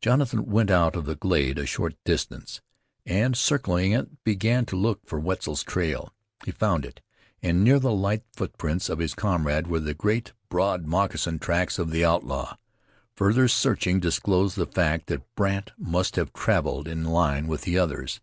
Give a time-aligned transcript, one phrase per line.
[0.00, 2.62] Jonathan went out of the glade a short distance,
[3.04, 6.14] and, circling it, began to look for Wetzel's trail.
[6.46, 7.02] He found it,
[7.42, 11.90] and near the light footprints of his comrade were the great, broad moccasin tracks of
[11.90, 12.56] the outlaw.
[13.16, 18.22] Further searching disclosed the fact that Brandt must have traveled in line with the others.